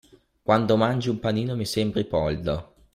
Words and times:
Quando 0.41 0.77
mangi 0.77 1.09
un 1.09 1.19
panino 1.19 1.55
mi 1.55 1.63
sembri 1.63 2.05
Poldo! 2.05 2.73